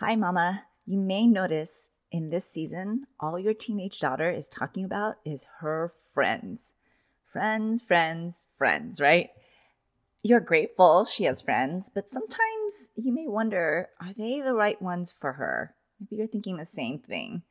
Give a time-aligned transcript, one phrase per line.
[0.00, 0.64] Hi, Mama.
[0.84, 5.92] You may notice in this season, all your teenage daughter is talking about is her
[6.12, 6.72] friends.
[7.24, 9.30] Friends, friends, friends, right?
[10.20, 15.12] You're grateful she has friends, but sometimes you may wonder are they the right ones
[15.12, 15.76] for her?
[16.00, 17.42] Maybe you're thinking the same thing.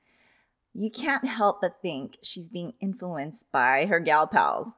[0.74, 4.76] You can't help but think she's being influenced by her gal pals.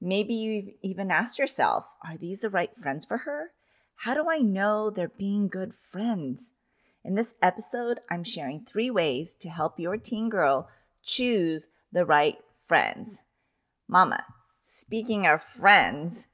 [0.00, 3.50] Maybe you've even asked yourself, are these the right friends for her?
[3.96, 6.52] How do I know they're being good friends?
[7.02, 10.68] In this episode, I'm sharing three ways to help your teen girl
[11.02, 12.36] choose the right
[12.66, 13.22] friends.
[13.88, 14.24] Mama,
[14.60, 16.28] speaking of friends,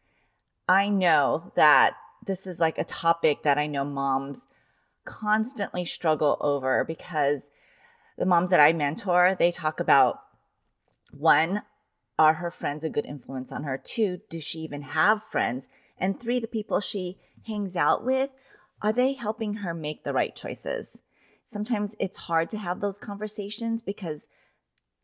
[0.69, 1.95] I know that
[2.27, 4.49] this is like a topic that I know moms
[5.05, 7.51] constantly struggle over because
[8.19, 10.19] the moms that I mentor, they talk about
[11.13, 11.63] one,
[12.19, 13.81] are her friends a good influence on her?
[13.83, 15.69] Two, does she even have friends?
[15.97, 18.31] And three, the people she hangs out with,
[18.83, 21.03] are they helping her make the right choices?
[21.45, 24.29] Sometimes it's hard to have those conversations because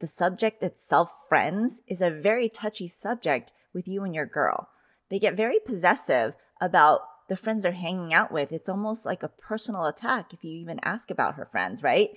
[0.01, 4.69] the subject itself, friends, is a very touchy subject with you and your girl.
[5.09, 8.53] They get very possessive about the friends they're hanging out with.
[8.53, 12.11] It's almost like a personal attack if you even ask about her friends, right?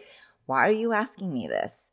[0.45, 1.91] Why are you asking me this?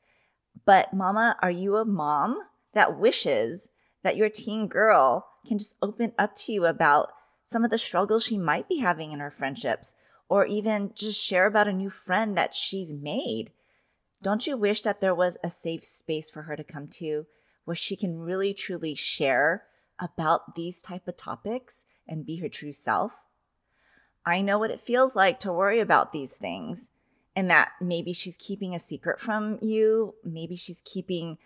[0.64, 2.38] But, mama, are you a mom
[2.74, 3.68] that wishes
[4.02, 7.10] that your teen girl can just open up to you about
[7.53, 9.95] some of the struggles she might be having in her friendships,
[10.28, 13.53] or even just share about a new friend that she's made?
[14.22, 17.27] Don't you wish that there was a safe space for her to come to
[17.64, 19.64] where she can really truly share
[19.98, 23.23] about these type of topics and be her true self.
[24.25, 26.91] I know what it feels like to worry about these things
[27.34, 30.14] and that maybe she's keeping a secret from you.
[30.25, 31.39] Maybe she's keeping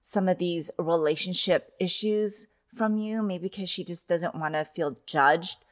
[0.00, 4.98] some of these relationship issues from you, maybe because she just doesn't want to feel
[5.06, 5.64] judged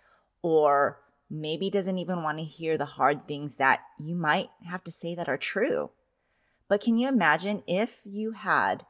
[0.43, 4.91] or maybe doesn't even want to hear the hard things that you might have to
[4.91, 5.91] say that are true.
[6.69, 8.85] But can you imagine if you had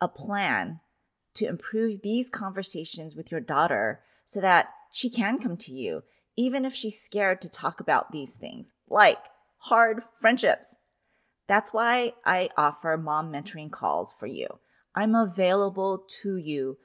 [0.00, 0.80] a plan
[1.34, 6.02] to improve these conversations with your daughter so that she can come to you,
[6.36, 9.18] even if she's scared to talk about these things, like
[9.58, 10.76] hard friendships.
[11.46, 14.46] That's why I offer mom mentoring calls for you.
[14.94, 16.78] I'm available to you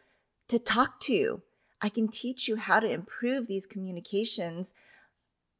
[0.49, 1.41] to talk to.
[1.81, 4.73] I can teach you how to improve these communications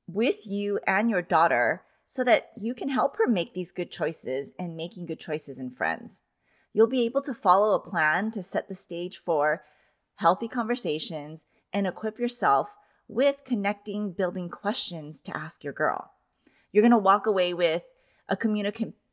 [0.08, 4.54] with you and your daughter so that you can help her make these good choices
[4.60, 6.24] and making good choices in friends.
[6.74, 9.64] You'll be able to follow a plan to set the stage for
[10.16, 12.76] healthy conversations and equip yourself
[13.08, 16.12] with connecting, building questions to ask your girl.
[16.72, 17.84] You're going to walk away with
[18.28, 18.36] a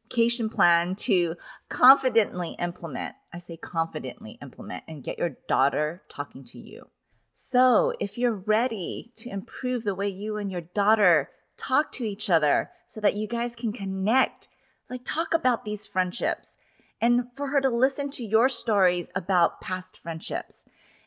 [0.09, 1.37] plan to
[1.69, 3.15] confidently implement.
[3.33, 6.89] I say confidently implement and get your daughter talking to you.
[7.33, 12.31] So, if you're ready to improve the way you and your daughter talk to each
[12.31, 14.49] other so that you guys can connect,
[14.89, 16.57] like talk about these friendships,
[17.01, 20.65] and for her to listen to your stories about past friendships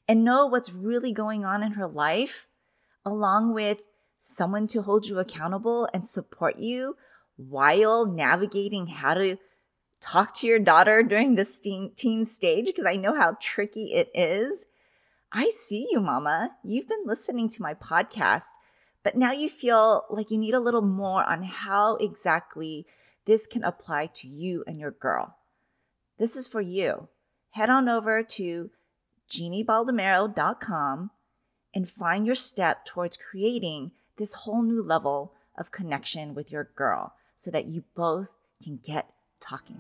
[0.08, 2.48] and know what's really going on in her life,
[3.04, 3.82] along with
[4.20, 6.96] someone to hold you accountable and support you
[7.48, 9.38] while navigating how to
[10.02, 14.10] talk to your daughter during this teen, teen stage, because I know how tricky it
[14.14, 14.66] is.
[15.32, 16.52] I see you, mama.
[16.64, 18.46] You've been listening to my podcast,
[19.04, 22.86] but now you feel like you need a little more on how exactly
[23.26, 25.38] this can apply to you and your girl.
[26.18, 27.08] This is for you.
[27.52, 28.72] Head on over to
[29.30, 31.12] jeanniebaldemero.com
[31.74, 37.14] and find your step towards creating this whole new level of connection with your girl
[37.40, 39.80] so that you both can get talking.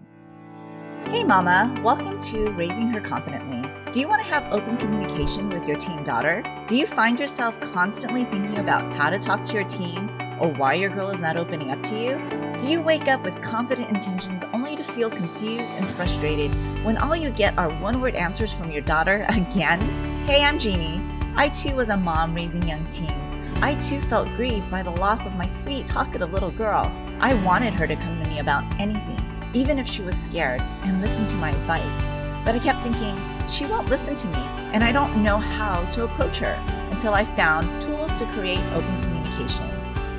[1.09, 3.69] Hey, Mama, welcome to Raising Her Confidently.
[3.91, 6.41] Do you want to have open communication with your teen daughter?
[6.67, 10.09] Do you find yourself constantly thinking about how to talk to your teen
[10.39, 12.57] or why your girl is not opening up to you?
[12.57, 16.55] Do you wake up with confident intentions only to feel confused and frustrated
[16.85, 19.81] when all you get are one word answers from your daughter again?
[20.25, 21.03] Hey, I'm Jeannie.
[21.35, 23.33] I too was a mom raising young teens.
[23.61, 26.85] I too felt grieved by the loss of my sweet, talkative little girl.
[27.21, 31.01] I wanted her to come to me about anything, even if she was scared, and
[31.01, 32.05] listen to my advice.
[32.45, 34.41] But I kept thinking, she won't listen to me,
[34.71, 36.53] and I don't know how to approach her
[36.91, 39.69] until I found tools to create open communication.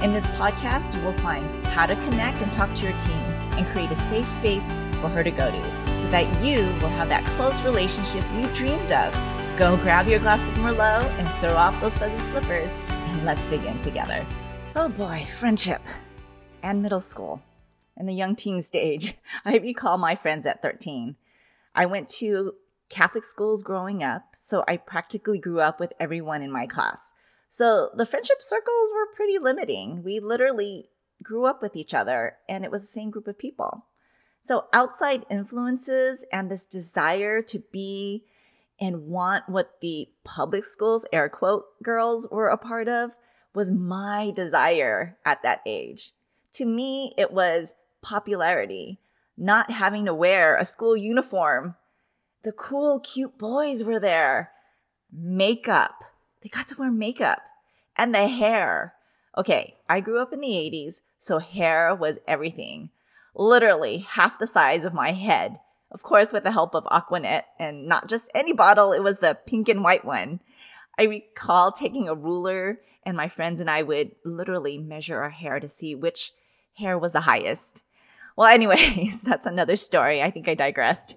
[0.02, 3.19] In this podcast, you will find how to connect and talk to your team
[3.56, 4.70] and create a safe space
[5.00, 8.92] for her to go to so that you will have that close relationship you dreamed
[8.92, 9.14] of.
[9.56, 13.64] Go grab your glass of Merlot and throw off those fuzzy slippers and let's dig
[13.64, 14.26] in together.
[14.76, 15.80] Oh boy, friendship
[16.62, 17.42] and middle school
[17.96, 19.14] and the young teen stage.
[19.44, 21.16] I recall my friends at 13.
[21.74, 22.54] I went to
[22.88, 27.12] Catholic schools growing up, so I practically grew up with everyone in my class.
[27.48, 30.02] So the friendship circles were pretty limiting.
[30.02, 30.88] We literally
[31.22, 33.86] grew up with each other and it was the same group of people.
[34.42, 38.24] So, outside influences and this desire to be
[38.80, 43.10] and want what the public schools, air quote, girls were a part of
[43.54, 46.12] was my desire at that age.
[46.55, 48.99] To me, it was popularity,
[49.37, 51.76] not having to wear a school uniform.
[52.43, 54.50] The cool, cute boys were there.
[55.12, 56.05] Makeup.
[56.43, 57.41] They got to wear makeup
[57.97, 58.94] and the hair.
[59.37, 62.91] Okay, I grew up in the 80s, so hair was everything.
[63.35, 65.61] Literally half the size of my head.
[65.93, 69.38] Of course, with the help of Aquanet, and not just any bottle, it was the
[69.47, 70.41] pink and white one.
[70.99, 75.61] I recall taking a ruler, and my friends and I would literally measure our hair
[75.61, 76.32] to see which
[76.75, 77.82] hair was the highest.
[78.37, 80.22] Well, anyways, that's another story.
[80.22, 81.17] I think I digressed.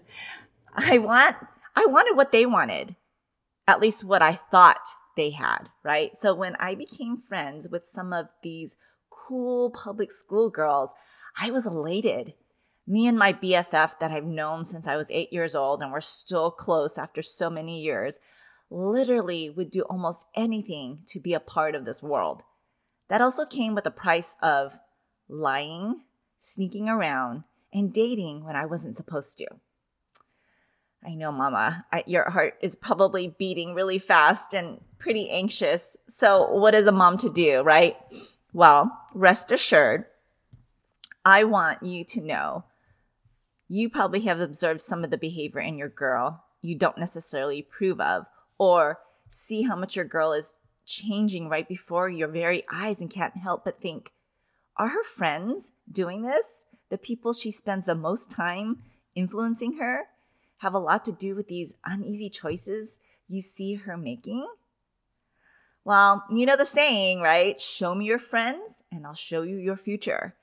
[0.75, 1.35] I want
[1.75, 2.95] I wanted what they wanted.
[3.67, 4.85] At least what I thought
[5.15, 6.15] they had, right?
[6.15, 8.75] So when I became friends with some of these
[9.09, 10.93] cool public school girls,
[11.39, 12.33] I was elated.
[12.85, 16.01] Me and my BFF that I've known since I was eight years old and we're
[16.01, 18.19] still close after so many years,
[18.69, 22.43] literally would do almost anything to be a part of this world.
[23.09, 24.77] That also came with the price of
[25.27, 26.01] lying,
[26.37, 27.43] sneaking around,
[27.73, 29.47] and dating when I wasn't supposed to.
[31.05, 35.97] I know, Mama, I, your heart is probably beating really fast and pretty anxious.
[36.07, 37.97] So, what is a mom to do, right?
[38.53, 40.05] Well, rest assured,
[41.25, 42.65] I want you to know
[43.67, 47.99] you probably have observed some of the behavior in your girl you don't necessarily approve
[47.99, 48.25] of,
[48.57, 53.37] or see how much your girl is changing right before your very eyes and can't
[53.37, 54.11] help but think,
[54.77, 56.65] are her friends doing this?
[56.89, 58.79] The people she spends the most time
[59.15, 60.05] influencing her
[60.57, 64.47] have a lot to do with these uneasy choices you see her making?
[65.85, 67.59] Well, you know the saying, right?
[67.59, 70.35] Show me your friends and I'll show you your future.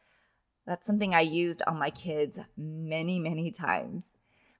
[0.66, 4.12] That's something I used on my kids many, many times.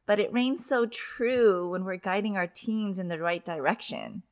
[0.06, 4.22] But it reigns so true when we're guiding our teens in the right direction.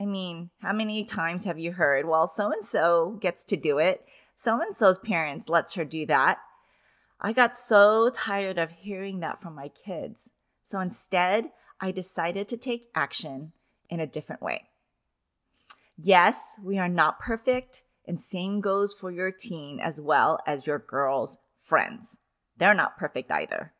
[0.00, 3.78] I mean, how many times have you heard, well, so and so gets to do
[3.78, 4.04] it,
[4.40, 6.38] so and so's parents lets her do that?
[7.20, 10.30] I got so tired of hearing that from my kids.
[10.62, 13.52] So instead, I decided to take action
[13.90, 14.70] in a different way.
[15.94, 20.78] Yes, we are not perfect, and same goes for your teen as well as your
[20.78, 22.16] girl's friends.
[22.56, 23.74] They're not perfect either.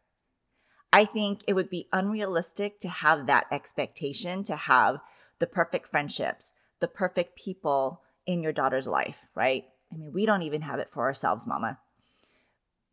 [0.92, 4.98] I think it would be unrealistic to have that expectation to have
[5.38, 9.64] the perfect friendships, the perfect people in your daughter's life, right?
[9.92, 11.78] I mean, we don't even have it for ourselves, mama.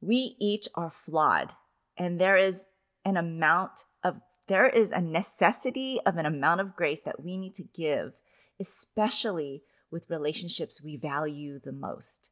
[0.02, 1.54] We each are flawed,
[1.98, 2.68] and there is
[3.06, 7.54] an amount of, there is a necessity of an amount of grace that we need
[7.56, 8.14] to give,
[8.60, 12.30] especially with relationships we value the most.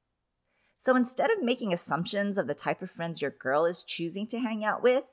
[0.77, 4.39] So instead of making assumptions of the type of friends your girl is choosing to
[4.39, 5.03] hang out with,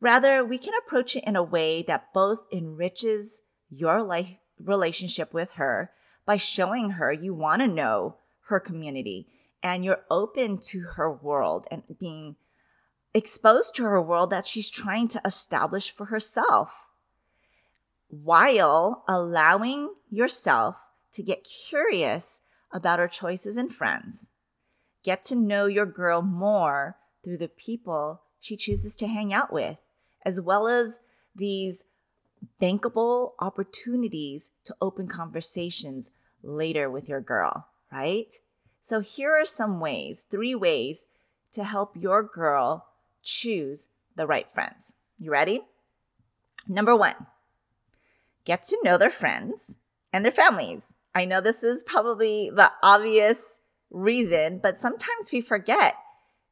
[0.00, 5.52] rather we can approach it in a way that both enriches your life relationship with
[5.52, 5.92] her
[6.26, 8.16] by showing her you want to know
[8.48, 9.26] her community
[9.62, 12.36] and you're open to her world and being
[13.14, 16.88] exposed to her world that she's trying to establish for herself
[18.08, 20.76] while allowing yourself
[21.12, 22.40] to get curious
[22.72, 24.30] about her choices and friends.
[25.02, 29.78] Get to know your girl more through the people she chooses to hang out with,
[30.24, 31.00] as well as
[31.34, 31.84] these
[32.60, 36.10] bankable opportunities to open conversations
[36.42, 38.34] later with your girl, right?
[38.80, 41.06] So here are some ways, three ways
[41.52, 42.86] to help your girl
[43.22, 44.94] choose the right friends.
[45.18, 45.62] You ready?
[46.66, 47.14] Number one,
[48.44, 49.78] get to know their friends
[50.12, 50.94] and their families.
[51.14, 55.94] I know this is probably the obvious reason, but sometimes we forget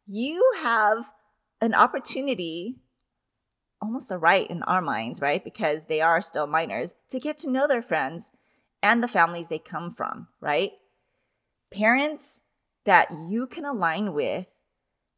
[0.07, 1.13] you have
[1.61, 2.77] an opportunity,
[3.81, 5.43] almost a right in our minds, right?
[5.43, 8.31] Because they are still minors, to get to know their friends
[8.83, 10.73] and the families they come from, right?
[11.71, 12.43] Parents
[12.85, 14.47] that you can align with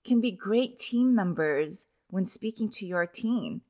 [0.05, 3.61] can be great team members when speaking to your teen.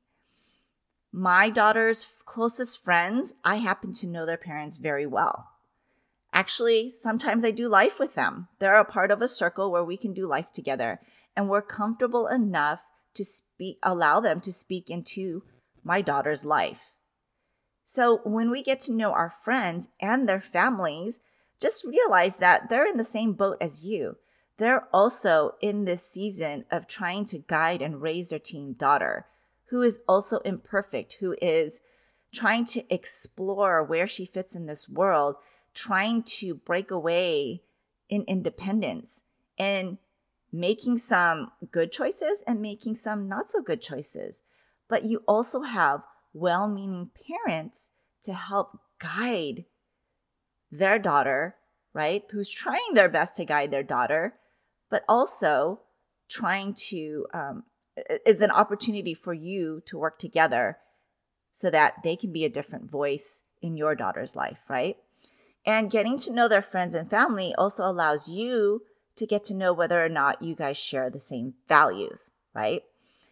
[1.11, 5.49] My daughter's closest friends, I happen to know their parents very well.
[6.31, 8.47] Actually, sometimes I do life with them.
[8.59, 10.99] They're a part of a circle where we can do life together
[11.35, 12.81] and we're comfortable enough
[13.15, 15.43] to speak allow them to speak into
[15.83, 16.93] my daughter's life.
[17.83, 21.19] So, when we get to know our friends and their families,
[21.61, 24.17] just realize that they're in the same boat as you.
[24.57, 29.25] They're also in this season of trying to guide and raise their teen daughter,
[29.69, 31.81] who is also imperfect, who is
[32.33, 35.35] trying to explore where she fits in this world,
[35.73, 37.61] trying to break away
[38.09, 39.23] in independence
[39.57, 39.97] and
[40.51, 44.41] making some good choices and making some not so good choices.
[44.87, 46.01] But you also have
[46.33, 47.91] well meaning parents
[48.23, 49.65] to help guide
[50.71, 51.55] their daughter,
[51.93, 52.23] right?
[52.31, 54.35] Who's trying their best to guide their daughter,
[54.89, 55.81] but also
[56.29, 57.63] trying to, um,
[58.25, 60.77] is an opportunity for you to work together
[61.51, 64.97] so that they can be a different voice in your daughter's life, right?
[65.65, 68.83] And getting to know their friends and family also allows you
[69.15, 72.83] to get to know whether or not you guys share the same values, right?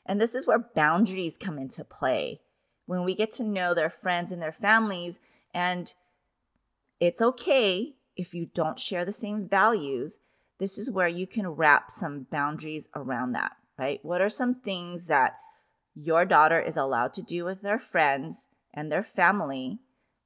[0.05, 2.41] And this is where boundaries come into play.
[2.85, 5.19] When we get to know their friends and their families,
[5.53, 5.93] and
[6.99, 10.19] it's okay if you don't share the same values,
[10.59, 13.99] this is where you can wrap some boundaries around that, right?
[14.03, 15.37] What are some things that
[15.93, 19.79] your daughter is allowed to do with their friends and their family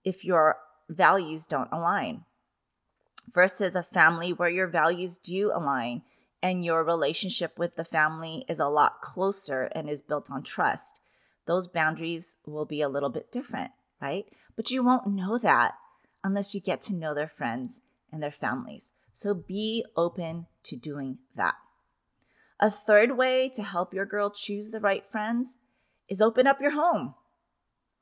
[0.03, 0.57] if your
[0.89, 2.23] values don't align?
[3.33, 6.01] Versus a family where your values do align
[6.41, 10.99] and your relationship with the family is a lot closer and is built on trust.
[11.45, 14.25] Those boundaries will be a little bit different, right?
[14.55, 15.75] But you won't know that
[16.23, 18.91] unless you get to know their friends and their families.
[19.13, 21.55] So be open to doing that.
[22.59, 25.57] A third way to help your girl choose the right friends
[26.07, 27.15] is open up your home.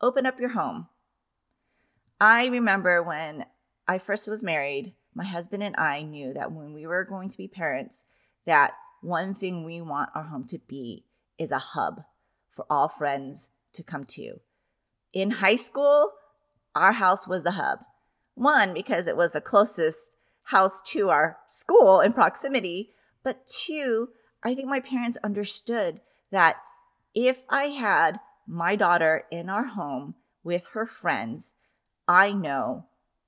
[0.02, 0.88] Open up your home.
[2.20, 3.46] I remember when
[3.88, 7.38] I first was married, my husband and I knew that when we were going to
[7.38, 8.04] be parents,
[8.46, 11.06] that one thing we want our home to be
[11.38, 12.04] is a hub
[12.52, 14.42] for all friends to come to.
[15.14, 16.12] In high school,
[16.76, 17.80] our house was the hub.
[18.40, 22.92] One, because it was the closest house to our school in proximity.
[23.22, 24.10] But two,
[24.42, 26.00] I think my parents understood
[26.32, 26.56] that
[27.14, 31.54] if I had my daughter in our home with her friends,
[32.08, 32.86] I know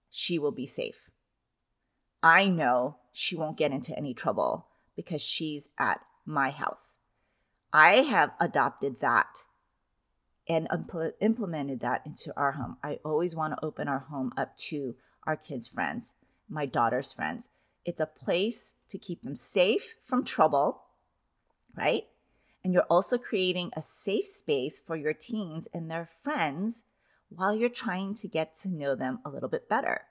[0.10, 1.10] she will be safe.
[2.24, 7.00] I know she won't get into any trouble because she's at my house.
[7.74, 9.40] I have adopted that
[10.52, 12.76] and impl- implemented that into our home.
[12.84, 16.16] I always want to open our home up to our kids' friends,
[16.50, 17.48] my daughter's friends.
[17.86, 20.82] It's a place to keep them safe from trouble,
[21.74, 22.04] right?
[22.66, 26.84] And you're also creating a safe space for your teens and their friends
[27.30, 30.02] while you're trying to get to know them a little bit better.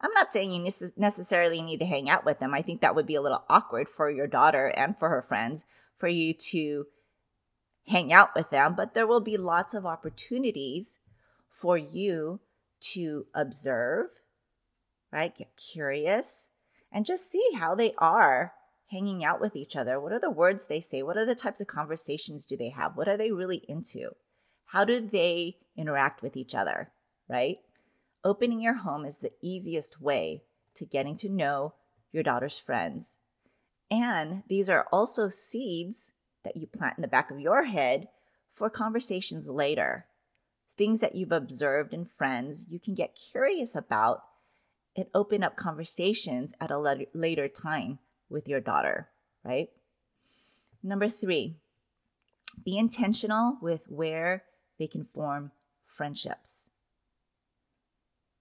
[0.00, 2.54] I'm not saying you necessarily need to hang out with them.
[2.54, 5.64] I think that would be a little awkward for your daughter and for her friends
[5.96, 6.86] for you to
[7.88, 10.98] hang out with them, but there will be lots of opportunities
[11.50, 12.40] for you
[12.80, 14.08] to observe,
[15.12, 15.36] right?
[15.36, 16.50] Get curious
[16.92, 18.52] and just see how they are
[18.90, 20.00] hanging out with each other.
[20.00, 21.02] What are the words they say?
[21.02, 22.96] What are the types of conversations do they have?
[22.96, 24.10] What are they really into?
[24.66, 26.90] How do they interact with each other,
[27.28, 27.58] right?
[28.24, 30.42] Opening your home is the easiest way
[30.74, 31.74] to getting to know
[32.12, 33.16] your daughter's friends.
[33.90, 36.12] And these are also seeds
[36.46, 38.08] that you plant in the back of your head
[38.50, 40.06] for conversations later.
[40.76, 44.22] Things that you've observed in friends you can get curious about
[44.96, 46.78] and open up conversations at a
[47.12, 47.98] later time
[48.30, 49.08] with your daughter,
[49.44, 49.68] right?
[50.82, 51.56] Number three,
[52.64, 54.44] be intentional with where
[54.78, 55.50] they can form
[55.86, 56.70] friendships.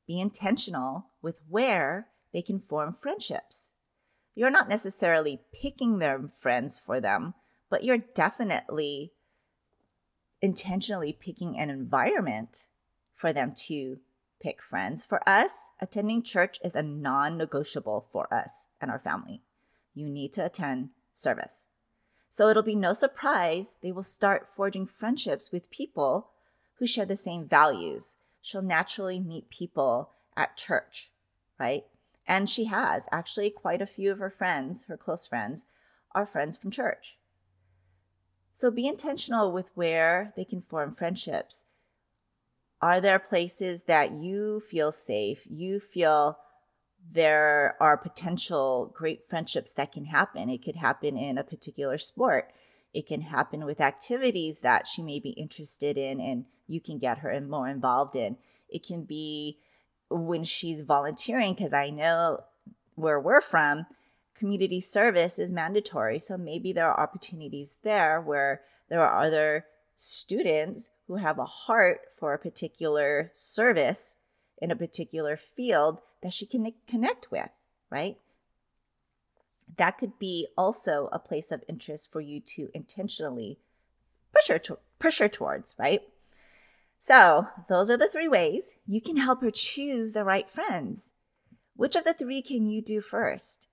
[0.07, 3.71] Be intentional with where they can form friendships.
[4.35, 7.33] You're not necessarily picking their friends for them,
[7.75, 9.11] but you're definitely
[10.41, 12.69] intentionally picking an environment
[13.13, 13.97] for them to
[14.41, 15.03] pick friends.
[15.03, 19.41] For us, attending church is a non negotiable for us and our family.
[19.93, 21.67] You need to attend service.
[22.29, 26.29] So it'll be no surprise they will start forging friendships with people
[26.75, 28.15] who share the same values.
[28.41, 31.11] She'll naturally meet people at church,
[31.59, 31.83] right?
[32.25, 35.65] And she has actually quite a few of her friends, her close friends,
[36.13, 37.17] are friends from church.
[38.55, 41.65] So be intentional with where they can form friendships.
[42.81, 45.45] Are there places that you feel safe?
[45.49, 46.37] You feel
[47.11, 50.49] there are potential great friendships that can happen.
[50.49, 52.53] It could happen in a particular sport.
[52.93, 57.17] It can happen with activities that she may be interested in and you can get
[57.17, 58.37] her more involved in.
[58.69, 59.59] It can be
[60.09, 62.39] when she's volunteering, because I know
[62.95, 63.85] where we're from,
[64.35, 66.19] community service is mandatory.
[66.19, 69.65] So maybe there are opportunities there where there are other
[69.95, 74.15] students who have a heart for a particular service
[74.61, 77.49] in a particular field that she can connect with,
[77.89, 78.17] right?
[79.77, 83.59] That could be also a place of interest for you to intentionally
[84.33, 86.01] push her, to, push her towards, right?
[86.99, 91.11] So, those are the three ways you can help her choose the right friends.
[91.75, 93.67] Which of the three can you do first?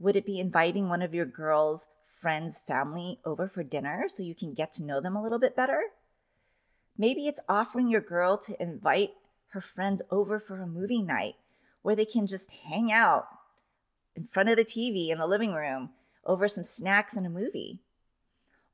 [0.00, 4.34] Would it be inviting one of your girls' friends' family over for dinner so you
[4.34, 5.82] can get to know them a little bit better?
[6.96, 9.10] Maybe it's offering your girl to invite
[9.48, 11.34] her friends over for a movie night
[11.82, 13.26] where they can just hang out
[14.16, 15.90] in front of the TV in the living room
[16.24, 17.80] over some snacks and a movie.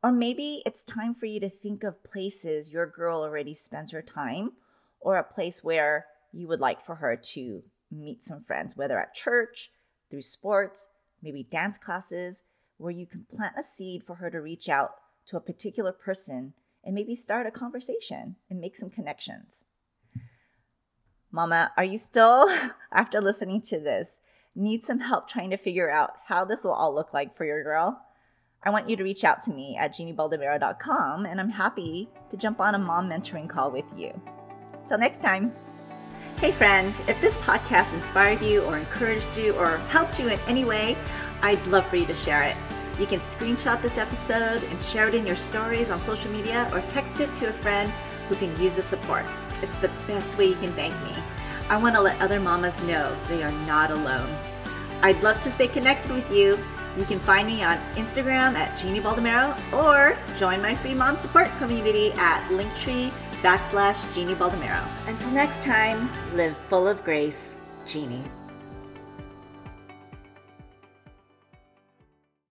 [0.05, 4.03] Or maybe it's time for you to think of places your girl already spends her
[4.03, 4.53] time
[5.01, 9.15] or a place where you would like for her to meet some friends, whether at
[9.15, 9.73] church,
[10.09, 10.89] through sports,
[11.27, 12.43] maybe dance classes,
[12.79, 14.93] where you can plant a seed for her to reach out
[15.27, 16.55] to a particular person
[16.85, 19.65] and maybe start a conversation and make some connections.
[21.33, 22.49] Mama, are you still,
[22.93, 24.21] after listening to this,
[24.55, 27.63] need some help trying to figure out how this will all look like for your
[27.65, 28.01] girl?
[28.63, 32.61] I want you to reach out to me at jeanniebaldemero.com and I'm happy to jump
[32.61, 34.19] on a mom mentoring call with you.
[34.87, 35.53] Till next time.
[36.39, 40.67] Hey, friend, if this podcast inspired you or encouraged you or helped you in any
[40.67, 40.95] way,
[41.41, 42.55] I'd love for you to share it.
[43.01, 46.83] You can screenshot this episode and share it in your stories on social media or
[46.83, 47.91] text it to a friend
[48.29, 49.25] who can use the support.
[49.63, 51.15] It's the best way you can thank me.
[51.71, 54.29] I want to let other mamas know they are not alone.
[55.01, 56.59] I'd love to stay connected with you.
[56.99, 61.49] You can find me on Instagram at Jeannie Baldemero or join my free mom support
[61.57, 63.11] community at Linktree
[63.47, 64.83] backslash Jeannie Baldemero.
[65.07, 68.25] Until next time, live full of grace, Jeannie.